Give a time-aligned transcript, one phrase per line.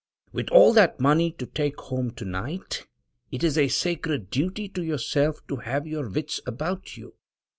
[0.31, 2.87] With all that money to take home to night,
[3.29, 7.13] it is a sacred duty to yourself to have your wits about you.